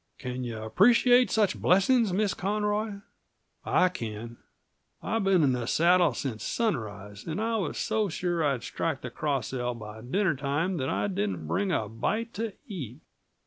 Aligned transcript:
Can 0.17 0.43
you 0.43 0.57
appreciate 0.57 1.29
such 1.29 1.61
blessings, 1.61 2.11
Miss 2.11 2.33
Conroy? 2.33 3.01
I 3.63 3.87
can. 3.89 4.37
I've 5.03 5.23
been 5.25 5.43
in 5.43 5.51
the 5.51 5.67
saddle 5.67 6.15
since 6.15 6.43
sunrise; 6.43 7.27
and 7.27 7.39
I 7.39 7.57
was 7.57 7.77
so 7.77 8.09
sure 8.09 8.43
I'd 8.43 8.63
strike 8.63 9.01
the 9.01 9.11
Cross 9.11 9.53
L 9.53 9.75
by 9.75 10.01
dinner 10.01 10.35
time 10.35 10.77
that 10.77 10.89
I 10.89 11.05
didn't 11.05 11.45
bring 11.45 11.71
a 11.71 11.87
bite 11.87 12.33
to 12.33 12.53
eat. 12.67 13.01